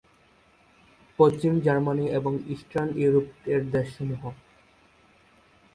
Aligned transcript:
পশ্চিম 1.19 1.53
Germany 1.59 2.05
এবং 2.09 2.33
eastern 2.47 2.89
Europe 2.97 3.27
এর 3.45 3.61
দেশসমূহ। 3.71 4.23